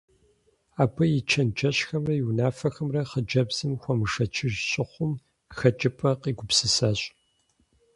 [0.81, 5.13] Абы и чэнджэщхэмрэ и унафэхэмрэ хъыджэбзым хуэмышэчыж щыхъум,
[5.57, 6.99] хэкӀыпӀэ къигупсысащ.